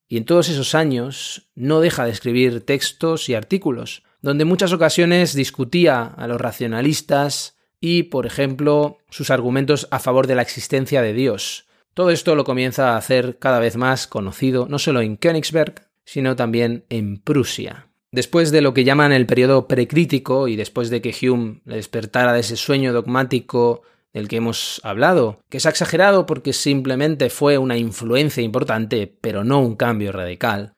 Y 0.08 0.18
en 0.18 0.26
todos 0.26 0.50
esos 0.50 0.74
años 0.74 1.52
no 1.54 1.80
deja 1.80 2.06
de 2.06 2.12
escribir 2.12 2.66
textos 2.66 3.30
y 3.30 3.36
artículos, 3.36 4.04
donde 4.22 4.44
en 4.44 4.48
muchas 4.48 4.72
ocasiones 4.74 5.34
discutía 5.34 6.04
a 6.04 6.28
los 6.28 6.40
racionalistas 6.40 7.58
y, 7.80 8.04
por 8.04 8.26
ejemplo, 8.26 8.98
sus 9.10 9.32
argumentos 9.32 9.88
a 9.92 10.00
favor 10.00 10.28
de 10.28 10.36
la 10.36 10.44
existencia 10.44 11.02
de 11.02 11.14
Dios. 11.14 11.68
Todo 11.94 12.12
esto 12.12 12.36
lo 12.36 12.44
comienza 12.44 12.94
a 12.94 12.98
hacer 12.98 13.38
cada 13.40 13.60
vez 13.60 13.76
más 13.76 14.08
conocido 14.08 14.68
no 14.70 14.80
solo 14.80 15.02
en 15.02 15.18
Königsberg, 15.18 15.88
sino 16.06 16.36
también 16.36 16.86
en 16.90 17.20
Prusia. 17.20 17.88
Después 18.12 18.52
de 18.52 18.62
lo 18.62 18.74
que 18.74 18.84
llaman 18.84 19.14
el 19.14 19.26
periodo 19.26 19.68
precrítico 19.68 20.48
y 20.48 20.56
después 20.56 20.90
de 20.90 21.02
que 21.02 21.16
Hume 21.22 21.62
le 21.66 21.78
despertara 21.78 22.34
de 22.34 22.42
ese 22.42 22.58
sueño 22.58 22.94
dogmático 22.94 23.84
del 24.14 24.28
que 24.28 24.38
hemos 24.38 24.82
hablado, 24.84 25.40
que 25.50 25.58
es 25.58 25.66
exagerado 25.66 26.26
porque 26.26 26.52
simplemente 26.52 27.30
fue 27.30 27.58
una 27.58 27.78
influencia 27.78 28.44
importante, 28.44 29.08
pero 29.22 29.44
no 29.46 29.60
un 29.62 29.78
cambio 29.78 30.12
radical, 30.12 30.74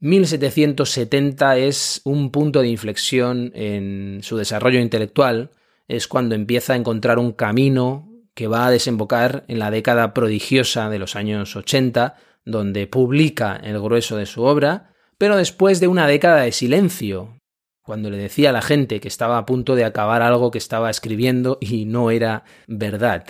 1770 0.00 1.56
es 1.56 2.02
un 2.04 2.30
punto 2.30 2.60
de 2.60 2.68
inflexión 2.68 3.50
en 3.54 4.20
su 4.22 4.36
desarrollo 4.36 4.80
intelectual, 4.80 5.50
es 5.88 6.06
cuando 6.08 6.34
empieza 6.34 6.74
a 6.74 6.76
encontrar 6.76 7.18
un 7.18 7.32
camino 7.32 8.10
que 8.34 8.46
va 8.46 8.66
a 8.66 8.70
desembocar 8.70 9.44
en 9.48 9.58
la 9.58 9.70
década 9.70 10.12
prodigiosa 10.12 10.90
de 10.90 10.98
los 10.98 11.16
años 11.16 11.56
80, 11.56 12.16
donde 12.44 12.86
publica 12.86 13.56
el 13.56 13.80
grueso 13.80 14.16
de 14.16 14.26
su 14.26 14.42
obra, 14.42 14.90
pero 15.16 15.36
después 15.36 15.80
de 15.80 15.88
una 15.88 16.06
década 16.06 16.42
de 16.42 16.52
silencio, 16.52 17.40
cuando 17.82 18.10
le 18.10 18.18
decía 18.18 18.50
a 18.50 18.52
la 18.52 18.62
gente 18.62 19.00
que 19.00 19.08
estaba 19.08 19.38
a 19.38 19.46
punto 19.46 19.74
de 19.74 19.84
acabar 19.84 20.20
algo 20.20 20.50
que 20.50 20.58
estaba 20.58 20.90
escribiendo 20.90 21.56
y 21.60 21.86
no 21.86 22.10
era 22.10 22.44
verdad. 22.66 23.24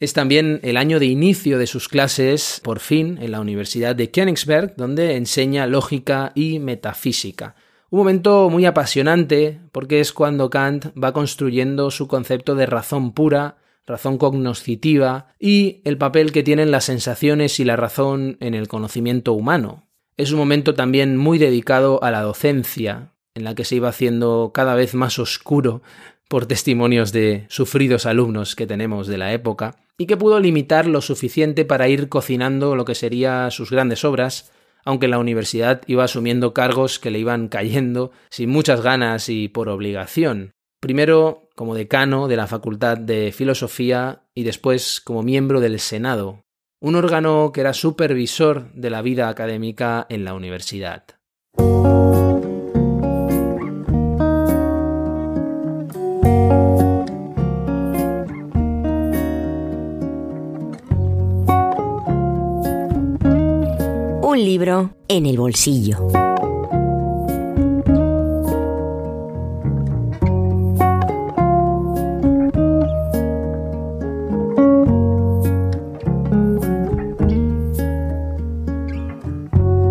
Es 0.00 0.14
también 0.14 0.60
el 0.62 0.78
año 0.78 0.98
de 0.98 1.04
inicio 1.04 1.58
de 1.58 1.66
sus 1.66 1.86
clases, 1.86 2.62
por 2.64 2.80
fin, 2.80 3.18
en 3.20 3.32
la 3.32 3.40
Universidad 3.40 3.94
de 3.94 4.10
Königsberg, 4.10 4.74
donde 4.76 5.16
enseña 5.16 5.66
lógica 5.66 6.32
y 6.34 6.58
metafísica. 6.58 7.54
Un 7.90 7.98
momento 7.98 8.48
muy 8.48 8.64
apasionante 8.64 9.60
porque 9.72 10.00
es 10.00 10.14
cuando 10.14 10.48
Kant 10.48 10.86
va 10.96 11.12
construyendo 11.12 11.90
su 11.90 12.08
concepto 12.08 12.54
de 12.54 12.64
razón 12.64 13.12
pura, 13.12 13.58
razón 13.86 14.16
cognoscitiva 14.16 15.34
y 15.38 15.82
el 15.84 15.98
papel 15.98 16.32
que 16.32 16.42
tienen 16.42 16.70
las 16.70 16.84
sensaciones 16.84 17.60
y 17.60 17.64
la 17.64 17.76
razón 17.76 18.38
en 18.40 18.54
el 18.54 18.68
conocimiento 18.68 19.34
humano. 19.34 19.86
Es 20.16 20.32
un 20.32 20.38
momento 20.38 20.74
también 20.74 21.18
muy 21.18 21.36
dedicado 21.36 22.02
a 22.02 22.10
la 22.10 22.22
docencia, 22.22 23.12
en 23.34 23.44
la 23.44 23.54
que 23.54 23.66
se 23.66 23.76
iba 23.76 23.90
haciendo 23.90 24.52
cada 24.54 24.74
vez 24.74 24.94
más 24.94 25.18
oscuro 25.18 25.82
por 26.28 26.46
testimonios 26.46 27.12
de 27.12 27.44
sufridos 27.48 28.06
alumnos 28.06 28.54
que 28.54 28.66
tenemos 28.66 29.08
de 29.08 29.18
la 29.18 29.32
época, 29.32 29.76
y 30.00 30.06
que 30.06 30.16
pudo 30.16 30.40
limitar 30.40 30.86
lo 30.86 31.02
suficiente 31.02 31.66
para 31.66 31.86
ir 31.86 32.08
cocinando 32.08 32.74
lo 32.74 32.86
que 32.86 32.94
serían 32.94 33.50
sus 33.50 33.70
grandes 33.70 34.02
obras, 34.02 34.50
aunque 34.82 35.08
la 35.08 35.18
universidad 35.18 35.82
iba 35.88 36.04
asumiendo 36.04 36.54
cargos 36.54 36.98
que 36.98 37.10
le 37.10 37.18
iban 37.18 37.48
cayendo 37.48 38.10
sin 38.30 38.48
muchas 38.48 38.80
ganas 38.80 39.28
y 39.28 39.48
por 39.48 39.68
obligación. 39.68 40.52
Primero 40.80 41.50
como 41.54 41.74
decano 41.74 42.28
de 42.28 42.36
la 42.36 42.46
Facultad 42.46 42.96
de 42.96 43.30
Filosofía 43.30 44.22
y 44.34 44.44
después 44.44 45.02
como 45.02 45.22
miembro 45.22 45.60
del 45.60 45.78
Senado, 45.78 46.44
un 46.80 46.96
órgano 46.96 47.52
que 47.52 47.60
era 47.60 47.74
supervisor 47.74 48.72
de 48.72 48.88
la 48.88 49.02
vida 49.02 49.28
académica 49.28 50.06
en 50.08 50.24
la 50.24 50.32
universidad. 50.32 51.04
Libro 64.34 64.94
en 65.08 65.26
el 65.26 65.36
bolsillo. 65.36 66.06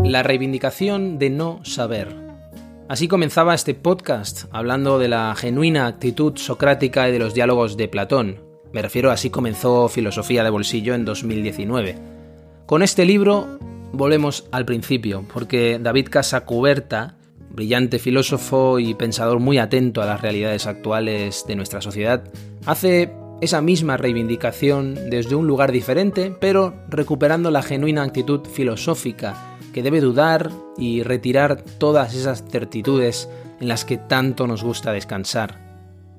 La 0.03 0.23
reivindicación 0.23 1.19
de 1.19 1.29
no 1.29 1.59
saber. 1.63 2.15
Así 2.87 3.07
comenzaba 3.07 3.53
este 3.53 3.75
podcast, 3.75 4.45
hablando 4.51 4.99
de 4.99 5.07
la 5.07 5.35
genuina 5.35 5.85
actitud 5.85 6.37
socrática 6.37 7.07
y 7.07 7.11
de 7.11 7.19
los 7.19 7.33
diálogos 7.33 7.77
de 7.77 7.87
Platón. 7.87 8.41
Me 8.71 8.81
refiero 8.81 9.11
a 9.11 9.13
así 9.13 9.29
comenzó 9.29 9.87
Filosofía 9.89 10.43
de 10.43 10.49
Bolsillo 10.49 10.95
en 10.95 11.05
2019. 11.05 11.95
Con 12.65 12.83
este 12.83 13.05
libro 13.05 13.59
volvemos 13.93 14.45
al 14.51 14.65
principio, 14.65 15.25
porque 15.33 15.79
David 15.81 16.07
Casacuberta, 16.09 17.17
brillante 17.51 17.99
filósofo 17.99 18.79
y 18.79 18.93
pensador 18.93 19.39
muy 19.39 19.57
atento 19.57 20.01
a 20.01 20.05
las 20.05 20.21
realidades 20.21 20.67
actuales 20.67 21.45
de 21.47 21.55
nuestra 21.55 21.81
sociedad, 21.81 22.23
hace 22.65 23.13
esa 23.41 23.61
misma 23.61 23.97
reivindicación 23.97 25.09
desde 25.09 25.35
un 25.35 25.47
lugar 25.47 25.71
diferente, 25.71 26.35
pero 26.39 26.73
recuperando 26.89 27.51
la 27.51 27.63
genuina 27.63 28.03
actitud 28.03 28.41
filosófica 28.45 29.57
que 29.73 29.83
debe 29.83 30.01
dudar 30.01 30.51
y 30.77 31.03
retirar 31.03 31.61
todas 31.61 32.15
esas 32.15 32.43
certitudes 32.49 33.29
en 33.59 33.67
las 33.67 33.85
que 33.85 33.97
tanto 33.97 34.47
nos 34.47 34.63
gusta 34.63 34.91
descansar. 34.91 35.69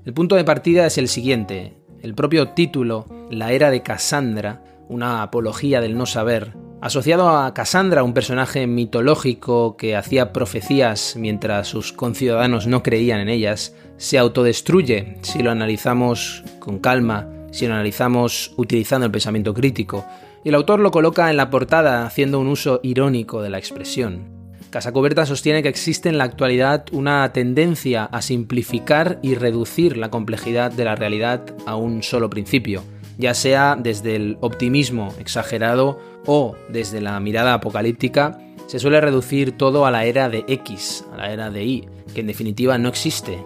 El 0.04 0.14
punto 0.14 0.36
de 0.36 0.44
partida 0.44 0.86
es 0.86 0.98
el 0.98 1.08
siguiente. 1.08 1.74
El 2.00 2.14
propio 2.14 2.48
título, 2.48 3.06
La 3.30 3.52
era 3.52 3.70
de 3.70 3.82
Cassandra, 3.82 4.64
una 4.88 5.22
apología 5.22 5.80
del 5.80 5.96
no 5.96 6.06
saber, 6.06 6.54
Asociado 6.80 7.28
a 7.28 7.52
Cassandra, 7.52 8.02
un 8.02 8.14
personaje 8.14 8.66
mitológico 8.66 9.76
que 9.76 9.96
hacía 9.96 10.32
profecías 10.32 11.14
mientras 11.14 11.68
sus 11.68 11.92
conciudadanos 11.92 12.66
no 12.66 12.82
creían 12.82 13.20
en 13.20 13.28
ellas, 13.28 13.74
se 13.98 14.16
autodestruye 14.16 15.18
si 15.20 15.42
lo 15.42 15.50
analizamos 15.50 16.42
con 16.58 16.78
calma, 16.78 17.28
si 17.50 17.66
lo 17.66 17.74
analizamos 17.74 18.54
utilizando 18.56 19.04
el 19.04 19.12
pensamiento 19.12 19.52
crítico, 19.52 20.06
y 20.42 20.48
el 20.48 20.54
autor 20.54 20.80
lo 20.80 20.90
coloca 20.90 21.28
en 21.28 21.36
la 21.36 21.50
portada 21.50 22.06
haciendo 22.06 22.40
un 22.40 22.46
uso 22.46 22.80
irónico 22.82 23.42
de 23.42 23.50
la 23.50 23.58
expresión. 23.58 24.40
Casacuberta 24.70 25.26
sostiene 25.26 25.62
que 25.62 25.68
existe 25.68 26.08
en 26.08 26.16
la 26.16 26.24
actualidad 26.24 26.86
una 26.92 27.30
tendencia 27.34 28.04
a 28.04 28.22
simplificar 28.22 29.18
y 29.20 29.34
reducir 29.34 29.98
la 29.98 30.08
complejidad 30.08 30.72
de 30.72 30.86
la 30.86 30.96
realidad 30.96 31.42
a 31.66 31.76
un 31.76 32.02
solo 32.02 32.30
principio, 32.30 32.84
ya 33.20 33.34
sea 33.34 33.76
desde 33.78 34.16
el 34.16 34.38
optimismo 34.40 35.14
exagerado 35.18 36.00
o 36.26 36.56
desde 36.68 37.00
la 37.00 37.20
mirada 37.20 37.54
apocalíptica, 37.54 38.38
se 38.66 38.78
suele 38.78 39.00
reducir 39.00 39.56
todo 39.56 39.86
a 39.86 39.90
la 39.90 40.04
era 40.04 40.28
de 40.28 40.44
X, 40.48 41.04
a 41.12 41.16
la 41.16 41.32
era 41.32 41.50
de 41.50 41.64
Y, 41.64 41.88
que 42.14 42.20
en 42.20 42.26
definitiva 42.26 42.78
no 42.78 42.88
existe, 42.88 43.38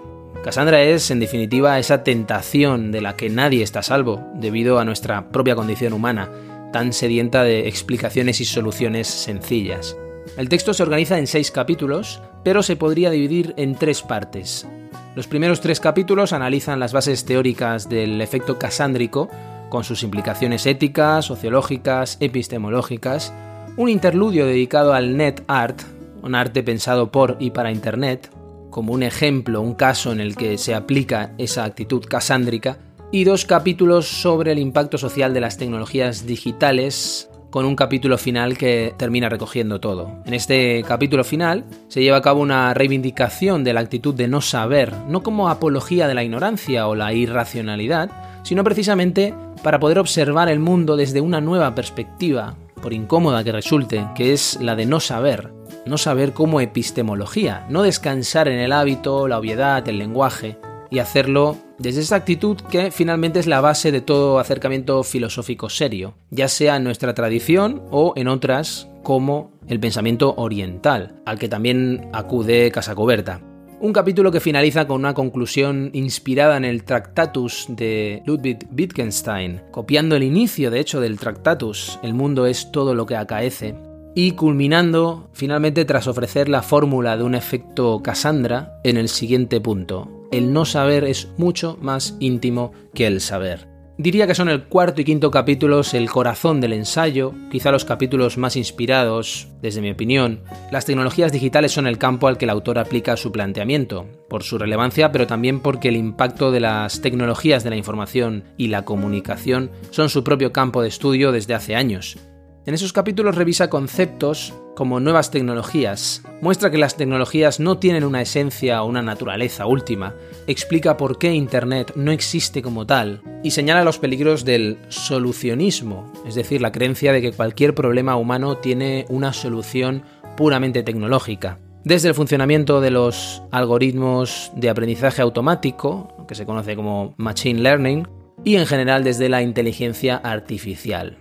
Cassandra 0.45 0.83
es, 0.83 1.11
en 1.11 1.21
definitiva, 1.21 1.79
esa 1.79 2.05
tentación 2.05 2.93
de 2.93 3.01
la 3.01 3.17
que 3.17 3.31
nadie 3.31 3.63
está 3.63 3.83
salvo, 3.83 4.21
debido 4.35 4.79
a 4.79 4.85
nuestra 4.85 5.31
propia 5.31 5.55
condición 5.57 5.95
humana, 5.95 6.29
tan 6.71 6.93
sedienta 6.93 7.43
de 7.45 7.67
explicaciones 7.67 8.43
y 8.43 8.45
soluciones 8.45 9.09
sencillas. 9.09 9.97
El 10.37 10.51
texto 10.51 10.75
se 10.75 10.83
organiza 10.83 11.19
en 11.19 11.27
seis 11.27 11.51
capítulos, 11.51 12.21
pero 12.45 12.63
se 12.63 12.77
podría 12.77 13.09
dividir 13.11 13.55
en 13.57 13.75
tres 13.75 14.03
partes. 14.03 14.69
Los 15.17 15.29
primeros 15.29 15.63
tres 15.63 15.81
capítulos 15.81 16.35
analizan 16.35 16.79
las 16.79 16.93
bases 16.93 17.25
teóricas 17.25 17.89
del 17.89 18.21
efecto 18.21 18.59
casándrico, 18.59 19.31
con 19.75 19.83
sus 19.83 20.05
implicaciones 20.05 20.67
éticas, 20.67 21.25
sociológicas, 21.25 22.17
epistemológicas, 22.21 23.35
un 23.77 23.89
interludio 23.89 24.47
dedicado 24.47 24.93
al 24.93 25.17
net 25.17 25.43
art, 25.49 25.83
un 26.23 26.37
arte 26.37 26.63
pensado 26.63 27.11
por 27.11 27.39
y 27.41 27.51
para 27.51 27.73
Internet, 27.73 28.31
como 28.71 28.93
un 28.93 29.03
ejemplo, 29.03 29.61
un 29.61 29.75
caso 29.75 30.13
en 30.13 30.21
el 30.21 30.37
que 30.37 30.59
se 30.59 30.77
aplica 30.77 31.33
esa 31.39 31.65
actitud 31.65 32.05
casándrica, 32.05 32.79
y 33.11 33.25
dos 33.25 33.47
capítulos 33.47 34.07
sobre 34.07 34.53
el 34.53 34.61
impacto 34.61 34.97
social 34.97 35.35
de 35.35 35.41
las 35.41 35.59
tecnologías 35.59 36.25
digitales, 36.25 37.29
con 37.51 37.65
un 37.65 37.75
capítulo 37.75 38.17
final 38.17 38.57
que 38.57 38.95
termina 38.97 39.29
recogiendo 39.29 39.81
todo. 39.81 40.23
En 40.25 40.35
este 40.35 40.85
capítulo 40.87 41.25
final 41.25 41.65
se 41.89 42.01
lleva 42.01 42.19
a 42.19 42.23
cabo 42.23 42.43
una 42.43 42.75
reivindicación 42.75 43.65
de 43.65 43.73
la 43.73 43.81
actitud 43.81 44.15
de 44.15 44.29
no 44.29 44.41
saber, 44.41 44.93
no 45.09 45.25
como 45.25 45.49
apología 45.49 46.07
de 46.07 46.15
la 46.15 46.23
ignorancia 46.23 46.87
o 46.87 46.95
la 46.95 47.13
irracionalidad, 47.13 48.34
sino 48.45 48.63
precisamente 48.63 49.35
para 49.65 49.81
poder 49.81 49.99
observar 49.99 50.49
el 50.49 50.61
mundo 50.61 50.97
desde 50.97 51.21
una 51.21 51.41
nueva 51.41 51.75
perspectiva, 51.75 52.55
por 52.81 52.93
incómoda 52.93 53.43
que 53.43 53.51
resulte, 53.51 54.07
que 54.15 54.33
es 54.33 54.61
la 54.61 54.77
de 54.77 54.87
no 54.87 55.01
saber, 55.01 55.51
no 55.87 55.99
saber 55.99 56.33
como 56.33 56.61
epistemología, 56.61 57.67
no 57.69 57.83
descansar 57.83 58.47
en 58.47 58.61
el 58.61 58.73
hábito, 58.73 59.27
la 59.27 59.39
obviedad, 59.39 59.89
el 59.89 59.99
lenguaje, 59.99 60.59
y 60.91 61.01
hacerlo 61.01 61.57
desde 61.79 62.03
esa 62.03 62.17
actitud 62.17 62.57
que 62.57 62.91
finalmente 62.91 63.41
es 63.41 63.47
la 63.47 63.61
base 63.61 63.91
de 63.91 64.01
todo 64.01 64.39
acercamiento 64.39 65.03
filosófico 65.03 65.69
serio, 65.69 66.15
ya 66.31 66.47
sea 66.47 66.77
en 66.77 66.85
nuestra 66.85 67.15
tradición 67.15 67.83
o 67.91 68.13
en 68.17 68.29
otras 68.29 68.89
como 69.03 69.53
el 69.67 69.81
pensamiento 69.81 70.35
oriental, 70.37 71.21
al 71.27 71.39
que 71.39 71.49
también 71.49 72.09
acude 72.13 72.71
Casacoberta. 72.71 73.41
Un 73.85 73.93
capítulo 73.93 74.33
que 74.33 74.41
finaliza 74.41 74.87
con 74.87 75.01
una 75.01 75.13
conclusión 75.13 75.91
inspirada 75.93 76.57
en 76.57 76.65
el 76.65 76.85
Tractatus 76.85 77.67
de 77.69 78.23
Ludwig 78.25 78.67
Wittgenstein, 78.75 79.61
copiando 79.71 80.17
el 80.17 80.23
inicio 80.23 80.71
de 80.71 80.81
hecho 80.81 81.03
del 81.03 81.19
Tractatus, 81.19 81.99
el 82.03 82.15
mundo 82.15 82.47
es 82.47 82.73
todo 82.73 82.95
lo 82.95 83.05
que 83.05 83.17
acaece, 83.17 83.75
y 84.15 84.31
culminando 84.31 85.29
finalmente 85.35 85.85
tras 85.85 86.07
ofrecer 86.07 86.49
la 86.49 86.63
fórmula 86.63 87.19
de 87.19 87.25
un 87.25 87.35
efecto 87.35 88.01
Cassandra 88.03 88.81
en 88.85 88.97
el 88.97 89.11
siguiente 89.11 89.61
punto. 89.61 90.29
El 90.33 90.55
no 90.55 90.65
saber 90.65 91.05
es 91.05 91.29
mucho 91.37 91.77
más 91.83 92.17
íntimo 92.21 92.73
que 92.95 93.07
el 93.07 93.21
saber. 93.21 93.74
Diría 93.97 94.27
que 94.27 94.35
son 94.35 94.49
el 94.49 94.65
cuarto 94.65 95.01
y 95.01 95.05
quinto 95.05 95.31
capítulos 95.31 95.95
el 95.95 96.11
corazón 96.11 96.61
del 96.61 96.73
ensayo, 96.73 97.33
quizá 97.53 97.71
los 97.71 97.85
capítulos 97.85 98.37
más 98.39 98.57
inspirados, 98.57 99.47
desde 99.63 99.81
mi 99.81 99.91
opinión. 99.93 100.43
Las 100.73 100.85
tecnologías 100.85 101.31
digitales 101.31 101.71
son 101.71 101.87
el 101.87 101.97
campo 101.97 102.27
al 102.27 102.37
que 102.37 102.45
el 102.45 102.51
autor 102.51 102.81
aplica 102.81 103.17
su 103.17 103.31
planteamiento, 103.31 104.09
por 104.29 104.43
su 104.43 104.59
relevancia, 104.59 105.13
pero 105.13 105.29
también 105.29 105.61
porque 105.61 105.91
el 105.91 105.97
impacto 105.97 106.51
de 106.51 106.59
las 106.59 107.03
tecnologías 107.03 107.63
de 107.63 107.71
la 107.71 107.77
información 107.77 108.43
y 108.57 108.67
la 108.67 108.85
comunicación 108.85 109.71
son 109.91 110.09
su 110.09 110.25
propio 110.25 110.53
campo 110.53 110.83
de 110.83 110.89
estudio 110.89 111.31
desde 111.31 111.55
hace 111.55 111.77
años. 111.77 112.19
En 112.67 112.73
esos 112.73 112.95
capítulos 112.95 113.35
revisa 113.35 113.69
conceptos 113.69 114.55
como 114.75 114.99
nuevas 114.99 115.31
tecnologías, 115.31 116.23
muestra 116.41 116.71
que 116.71 116.79
las 116.79 116.97
tecnologías 116.97 117.61
no 117.61 117.77
tienen 117.77 118.05
una 118.05 118.23
esencia 118.23 118.83
o 118.83 118.87
una 118.87 119.03
naturaleza 119.03 119.67
última, 119.67 120.15
explica 120.47 120.97
por 120.97 121.19
qué 121.19 121.35
Internet 121.35 121.93
no 121.95 122.11
existe 122.11 122.63
como 122.63 122.87
tal 122.87 123.21
y 123.43 123.51
señala 123.51 123.85
los 123.85 123.99
peligros 123.99 124.47
del 124.47 124.79
solucionismo, 124.89 126.11
es 126.27 126.37
decir, 126.37 126.63
la 126.63 126.73
creencia 126.73 127.13
de 127.13 127.21
que 127.21 127.33
cualquier 127.33 127.75
problema 127.75 128.17
humano 128.17 128.57
tiene 128.57 129.05
una 129.11 129.35
solución 129.35 130.03
puramente 130.35 130.83
tecnológica. 130.83 131.59
Desde 131.85 132.09
el 132.09 132.15
funcionamiento 132.15 132.81
de 132.81 132.91
los 132.91 133.43
algoritmos 133.53 134.51
de 134.57 134.71
aprendizaje 134.71 135.21
automático, 135.21 136.25
que 136.27 136.35
se 136.35 136.47
conoce 136.47 136.77
como 136.77 137.15
Machine 137.19 137.61
Learning, 137.61 138.09
y 138.43 138.57
en 138.57 138.65
general 138.65 139.05
desde 139.05 139.29
la 139.29 139.43
inteligencia 139.43 140.17
artificial 140.17 141.19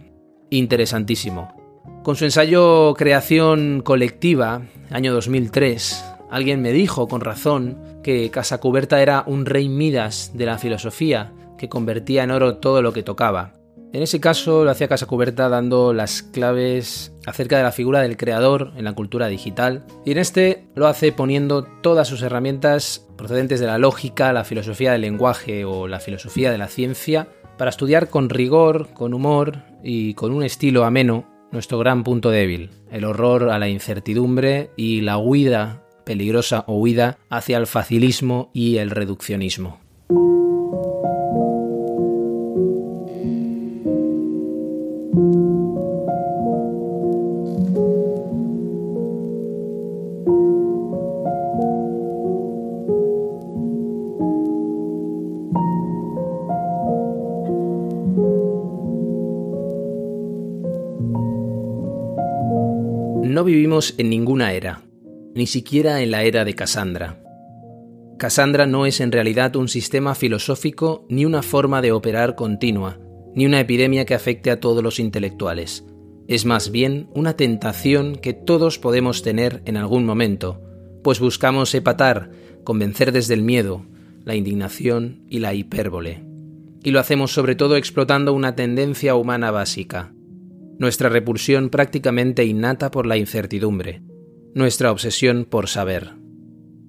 interesantísimo. 0.57 1.53
Con 2.03 2.15
su 2.15 2.25
ensayo 2.25 2.93
Creación 2.95 3.81
Colectiva, 3.81 4.61
año 4.91 5.13
2003, 5.13 6.03
alguien 6.29 6.61
me 6.61 6.71
dijo 6.71 7.07
con 7.07 7.21
razón 7.21 7.77
que 8.03 8.29
Casacuberta 8.29 9.01
era 9.01 9.23
un 9.25 9.45
rey 9.45 9.69
Midas 9.69 10.31
de 10.33 10.45
la 10.45 10.57
filosofía, 10.57 11.31
que 11.57 11.69
convertía 11.69 12.23
en 12.23 12.31
oro 12.31 12.57
todo 12.57 12.81
lo 12.81 12.91
que 12.91 13.03
tocaba. 13.03 13.53
En 13.93 14.01
ese 14.01 14.19
caso 14.19 14.65
lo 14.65 14.71
hacía 14.71 14.87
Casacuberta 14.87 15.49
dando 15.49 15.93
las 15.93 16.23
claves 16.23 17.13
acerca 17.27 17.57
de 17.57 17.63
la 17.63 17.71
figura 17.71 18.01
del 18.01 18.17
creador 18.17 18.73
en 18.75 18.85
la 18.85 18.93
cultura 18.93 19.27
digital, 19.27 19.85
y 20.03 20.11
en 20.11 20.17
este 20.17 20.65
lo 20.75 20.87
hace 20.87 21.11
poniendo 21.11 21.63
todas 21.63 22.07
sus 22.07 22.21
herramientas 22.23 23.07
procedentes 23.17 23.59
de 23.59 23.67
la 23.67 23.77
lógica, 23.77 24.33
la 24.33 24.43
filosofía 24.43 24.91
del 24.91 25.01
lenguaje 25.01 25.63
o 25.63 25.87
la 25.87 25.99
filosofía 25.99 26.51
de 26.51 26.57
la 26.57 26.67
ciencia 26.67 27.27
para 27.57 27.69
estudiar 27.69 28.09
con 28.09 28.29
rigor, 28.29 28.89
con 28.93 29.13
humor 29.13 29.63
y 29.83 30.13
con 30.13 30.31
un 30.31 30.43
estilo 30.43 30.85
ameno 30.85 31.25
nuestro 31.51 31.77
gran 31.77 32.03
punto 32.03 32.31
débil, 32.31 32.71
el 32.91 33.05
horror 33.05 33.49
a 33.49 33.59
la 33.59 33.69
incertidumbre 33.69 34.71
y 34.75 35.01
la 35.01 35.19
huida, 35.19 35.83
peligrosa 36.03 36.65
huida, 36.67 37.19
hacia 37.29 37.57
el 37.57 37.67
facilismo 37.67 38.49
y 38.53 38.77
el 38.77 38.89
reduccionismo. 38.89 39.82
Vivimos 63.53 63.93
en 63.99 64.09
ninguna 64.09 64.53
era, 64.53 64.81
ni 65.35 65.45
siquiera 65.45 66.01
en 66.01 66.09
la 66.09 66.23
era 66.23 66.43
de 66.43 66.55
Cassandra. 66.55 67.21
Cassandra 68.17 68.65
no 68.65 68.87
es 68.87 68.99
en 68.99 69.11
realidad 69.11 69.55
un 69.55 69.67
sistema 69.67 70.15
filosófico 70.15 71.05
ni 71.07 71.23
una 71.25 71.43
forma 71.43 71.79
de 71.83 71.91
operar 71.91 72.33
continua, 72.33 72.99
ni 73.35 73.45
una 73.45 73.59
epidemia 73.59 74.05
que 74.05 74.15
afecte 74.15 74.49
a 74.49 74.59
todos 74.59 74.81
los 74.81 74.99
intelectuales. 74.99 75.85
Es 76.27 76.45
más 76.45 76.71
bien 76.71 77.09
una 77.13 77.35
tentación 77.35 78.15
que 78.15 78.33
todos 78.33 78.79
podemos 78.79 79.21
tener 79.21 79.61
en 79.65 79.77
algún 79.77 80.03
momento, 80.03 80.59
pues 81.03 81.19
buscamos 81.19 81.75
epatar, 81.75 82.31
convencer 82.63 83.11
desde 83.11 83.35
el 83.35 83.43
miedo, 83.43 83.85
la 84.25 84.35
indignación 84.35 85.25
y 85.29 85.39
la 85.39 85.53
hipérbole. 85.53 86.23
Y 86.83 86.89
lo 86.89 86.99
hacemos 86.99 87.31
sobre 87.31 87.53
todo 87.53 87.75
explotando 87.75 88.33
una 88.33 88.55
tendencia 88.55 89.13
humana 89.13 89.51
básica, 89.51 90.11
nuestra 90.79 91.09
repulsión 91.09 91.69
prácticamente 91.69 92.45
innata 92.45 92.91
por 92.91 93.05
la 93.05 93.17
incertidumbre, 93.17 94.01
nuestra 94.53 94.91
obsesión 94.91 95.45
por 95.45 95.67
saber. 95.67 96.15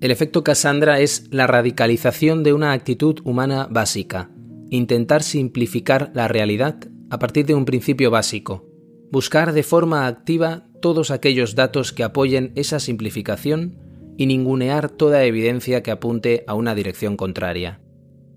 El 0.01 0.11
efecto 0.11 0.45
Cassandra 0.45 1.01
es 1.01 1.29
la 1.31 1.47
radicalización 1.47 2.43
de 2.43 2.53
una 2.53 2.73
actitud 2.73 3.21
humana 3.25 3.69
básica, 3.71 4.31
intentar 4.71 5.23
simplificar 5.23 6.11
la 6.15 6.29
realidad 6.29 6.77
a 7.11 7.19
partir 7.19 7.47
de 7.47 7.55
un 7.55 7.65
principio 7.65 8.11
básico, 8.11 8.67
buscar 9.11 9.53
de 9.53 9.63
forma 9.63 10.07
activa 10.07 10.67
todos 10.83 11.11
aquellos 11.11 11.55
datos 11.55 11.93
que 11.93 12.05
apoyen 12.05 12.53
esa 12.57 12.81
simplificación 12.81 13.79
y 14.17 14.27
ningunear 14.27 14.91
toda 14.91 15.25
evidencia 15.25 15.83
que 15.83 15.91
apunte 15.91 16.45
a 16.47 16.55
una 16.55 16.75
dirección 16.75 17.17
contraria. 17.17 17.81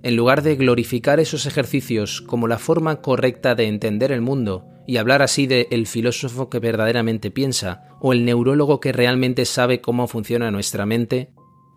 En 0.04 0.16
lugar 0.16 0.44
de 0.44 0.56
glorificar 0.56 1.20
esos 1.20 1.46
ejercicios 1.46 2.22
como 2.22 2.48
la 2.48 2.60
forma 2.60 3.02
correcta 3.02 3.56
de 3.56 3.68
entender 3.68 4.12
el 4.12 4.22
mundo 4.22 4.66
y 4.86 4.98
hablar 4.98 5.22
así 5.22 5.48
de 5.48 5.68
el 5.72 5.88
filósofo 5.88 6.50
que 6.50 6.60
verdaderamente 6.60 7.32
piensa 7.32 7.90
o 8.00 8.14
el 8.14 8.24
neurólogo 8.24 8.80
que 8.80 8.92
realmente 8.92 9.46
sabe 9.46 9.82
cómo 9.82 10.08
funciona 10.08 10.52
nuestra 10.52 10.86
mente, 10.86 11.32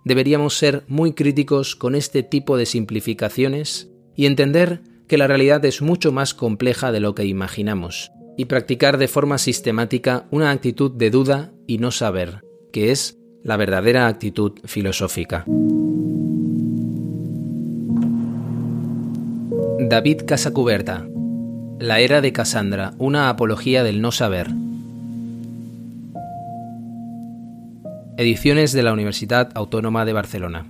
deberíamos 0.04 0.56
ser 0.56 0.84
muy 0.86 1.12
críticos 1.12 1.76
con 1.76 1.94
este 1.94 2.22
tipo 2.22 2.56
de 2.56 2.66
simplificaciones 2.66 3.90
y 4.14 4.26
entender 4.26 4.82
que 5.08 5.18
la 5.18 5.26
realidad 5.26 5.64
es 5.64 5.82
mucho 5.82 6.12
más 6.12 6.34
compleja 6.34 6.92
de 6.92 7.00
lo 7.00 7.14
que 7.14 7.24
imaginamos, 7.24 8.12
y 8.36 8.44
practicar 8.44 8.96
de 8.96 9.08
forma 9.08 9.38
sistemática 9.38 10.26
una 10.30 10.50
actitud 10.50 10.92
de 10.92 11.10
duda 11.10 11.52
y 11.66 11.78
no 11.78 11.90
saber, 11.90 12.42
que 12.72 12.92
es 12.92 13.18
la 13.42 13.56
verdadera 13.56 14.06
actitud 14.06 14.52
filosófica. 14.64 15.44
David 19.90 20.22
Casacuberta 20.24 21.08
La 21.80 21.98
era 21.98 22.20
de 22.20 22.32
Cassandra, 22.32 22.92
una 22.98 23.28
apología 23.28 23.82
del 23.82 24.00
no 24.00 24.12
saber. 24.12 24.46
Ediciones 28.16 28.70
de 28.70 28.84
la 28.84 28.92
Universidad 28.92 29.50
Autónoma 29.56 30.04
de 30.04 30.12
Barcelona. 30.12 30.66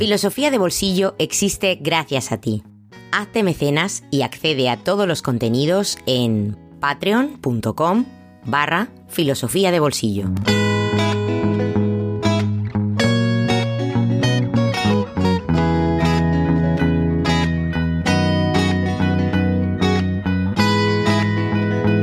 Filosofía 0.00 0.50
de 0.50 0.56
Bolsillo 0.56 1.14
existe 1.18 1.76
gracias 1.78 2.32
a 2.32 2.40
ti. 2.40 2.62
Hazte 3.12 3.42
mecenas 3.42 4.02
y 4.10 4.22
accede 4.22 4.70
a 4.70 4.78
todos 4.78 5.06
los 5.06 5.20
contenidos 5.20 5.98
en 6.06 6.56
patreon.com 6.80 8.06
barra 8.46 8.88
filosofía 9.08 9.70
de 9.70 9.78
bolsillo. 9.78 10.30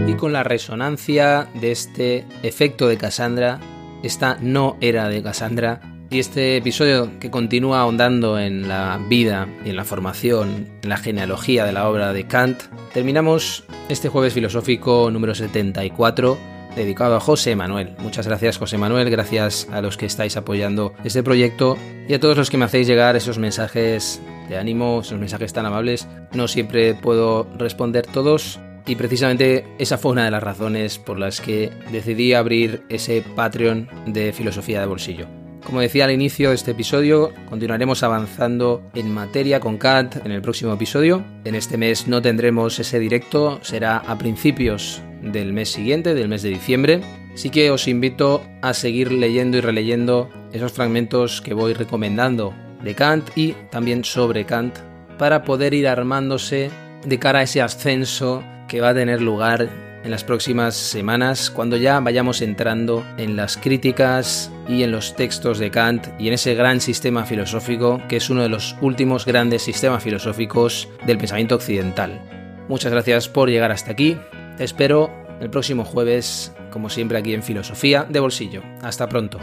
Y 0.08 0.14
con 0.18 0.34
la 0.34 0.44
resonancia 0.44 1.50
de 1.60 1.72
este 1.72 2.28
efecto 2.44 2.88
de 2.88 2.98
Cassandra, 2.98 3.60
esta 4.04 4.38
no 4.40 4.78
era 4.82 5.10
de 5.10 5.24
Cassandra, 5.24 5.97
y 6.10 6.20
este 6.20 6.58
episodio 6.58 7.12
que 7.20 7.30
continúa 7.30 7.82
ahondando 7.82 8.39
en 8.39 8.67
la 8.67 9.00
vida 9.10 9.48
y 9.65 9.70
en 9.70 9.76
la 9.76 9.84
formación, 9.84 10.67
en 10.82 10.89
la 10.89 10.98
genealogía 10.98 11.65
de 11.65 11.74
la 11.74 11.89
obra 11.89 12.13
de 12.13 12.26
Kant, 12.26 12.63
terminamos 12.93 13.63
este 13.89 14.10
jueves 14.10 14.34
filosófico 14.34 15.12
número 15.12 15.36
74 15.36 16.38
dedicado 16.76 17.15
a 17.15 17.20
José 17.20 17.56
Manuel. 17.56 17.96
Muchas 18.00 18.28
gracias 18.28 18.58
José 18.58 18.78
Manuel, 18.78 19.10
gracias 19.10 19.67
a 19.72 19.82
los 19.82 19.98
que 19.98 20.06
estáis 20.06 20.38
apoyando 20.38 20.93
este 21.04 21.24
proyecto 21.24 21.78
y 22.08 22.13
a 22.13 22.20
todos 22.20 22.38
los 22.38 22.50
que 22.50 22.58
me 22.58 22.65
hacéis 22.65 22.88
llegar 22.88 23.15
esos 23.15 23.38
mensajes 23.38 24.22
de 24.48 24.58
ánimo, 24.58 25.02
esos 25.02 25.20
mensajes 25.20 25.52
tan 25.52 25.65
amables. 25.65 26.08
No 26.34 26.48
siempre 26.48 26.93
puedo 26.93 27.48
responder 27.58 28.06
todos, 28.06 28.60
y 28.86 28.96
precisamente 28.96 29.67
esa 29.80 29.98
fue 29.98 30.13
una 30.13 30.24
de 30.24 30.32
las 30.32 30.41
razones 30.41 30.98
por 30.98 31.20
las 31.20 31.41
que 31.41 31.72
decidí 31.91 32.34
abrir 32.34 32.84
ese 32.88 33.22
Patreon 33.36 33.89
de 34.06 34.32
filosofía 34.32 34.80
de 34.80 34.86
bolsillo. 34.86 35.28
Como 35.67 35.82
decía 35.82 36.06
al 36.06 36.12
inicio 36.12 36.47
de 36.47 36.56
este 36.56 36.71
episodio, 36.71 37.34
continuaremos 37.49 38.01
avanzando 38.01 38.89
en 38.95 39.13
materia 39.13 39.60
con 39.60 39.77
Kant 39.77 40.15
en 40.25 40.32
el 40.32 40.41
próximo 40.41 40.71
episodio. 40.71 41.25
En 41.43 41.56
este 41.56 41.75
mes 41.75 42.08
no 42.08 42.21
tendremos 42.21 42.80
ese 42.80 42.99
directo, 42.99 43.60
será 43.63 43.97
a 43.97 44.17
principios 44.17 45.01
del 45.21 45.51
mes 45.51 45.69
siguiente, 45.69 46.13
del 46.13 46.30
mes 46.30 46.41
de 46.41 46.51
diciembre. 46.51 47.01
Así 47.34 47.49
que 47.49 47.69
os 47.69 47.89
invito 47.89 48.45
a 48.62 48.73
seguir 48.73 49.12
leyendo 49.12 49.58
y 49.58 49.62
releyendo 49.62 50.30
esos 50.53 50.71
fragmentos 50.71 51.41
que 51.41 51.53
voy 51.53 51.73
recomendando 51.73 52.53
de 52.82 52.95
Kant 52.95 53.30
y 53.36 53.51
también 53.69 54.06
sobre 54.06 54.45
Kant 54.45 54.73
para 55.17 55.43
poder 55.43 55.73
ir 55.73 55.89
armándose 55.89 56.71
de 57.06 57.19
cara 57.19 57.39
a 57.39 57.43
ese 57.43 57.62
ascenso 57.62 58.41
que 58.69 58.80
va 58.80 58.89
a 58.91 58.95
tener 58.95 59.21
lugar 59.21 59.87
en 60.08 60.12
las 60.12 60.24
próximas 60.24 60.74
semanas 60.74 61.52
cuando 61.52 61.76
ya 61.76 62.00
vayamos 62.00 62.41
entrando 62.41 63.06
en 63.17 63.36
las 63.36 63.58
críticas 63.58 64.50
y 64.65 64.84
en 64.84 64.91
los 64.91 65.17
textos 65.17 65.60
de 65.60 65.70
Kant 65.70 66.08
y 66.17 66.30
en 66.30 66.34
ese 66.34 66.56
gran 66.56 66.80
sistema 66.80 67.26
filosófico 67.26 68.02
que 68.08 68.15
es 68.15 68.30
uno 68.30 68.41
de 68.41 68.48
los 68.48 68.78
últimos 68.80 69.26
grandes 69.26 69.63
sistemas 69.63 70.02
filosóficos 70.02 70.88
del 71.06 71.17
pensamiento 71.17 71.56
occidental. 71.56 72.22
Muchas 72.70 72.93
gracias 72.93 73.28
por 73.28 73.50
llegar 73.50 73.72
hasta 73.74 73.91
aquí. 73.91 74.17
Espero 74.60 75.12
el 75.41 75.50
próximo 75.50 75.84
jueves, 75.84 76.54
como 76.72 76.89
siempre 76.89 77.17
aquí 77.17 77.34
en 77.34 77.43
Filosofía 77.43 78.06
de 78.08 78.22
Bolsillo. 78.22 78.63
Hasta 78.82 79.10
pronto. 79.10 79.39